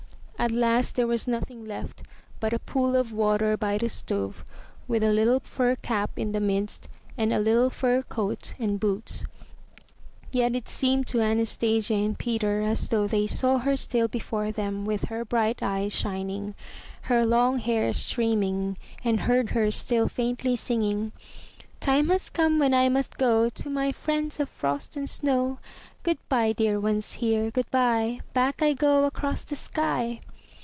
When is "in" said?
6.17-6.31